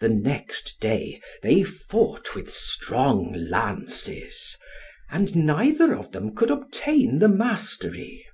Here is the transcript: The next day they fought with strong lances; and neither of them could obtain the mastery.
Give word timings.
The 0.00 0.10
next 0.10 0.80
day 0.80 1.18
they 1.42 1.62
fought 1.62 2.34
with 2.34 2.50
strong 2.52 3.32
lances; 3.32 4.54
and 5.08 5.34
neither 5.34 5.94
of 5.94 6.12
them 6.12 6.34
could 6.36 6.50
obtain 6.50 7.20
the 7.20 7.28
mastery. 7.28 8.26